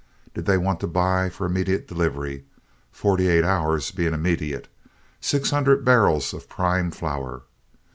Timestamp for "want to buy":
0.57-1.29